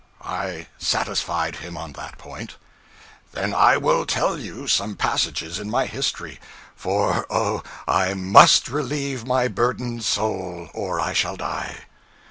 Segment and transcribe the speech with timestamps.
[0.25, 2.55] I satisfied him on that point.
[3.33, 6.39] 'Then I will tell you some passages in my history;
[6.75, 11.81] for oh, I _must _relieve my burdened soul, or I shall die!'